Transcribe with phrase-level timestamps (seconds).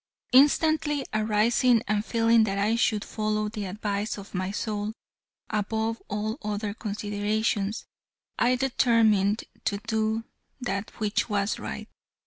[0.33, 4.93] Instantly arising and feeling that I should follow the advice of my soul
[5.51, 7.85] above all other considerations,
[8.39, 10.23] I determined to do
[10.59, 11.87] that which was right.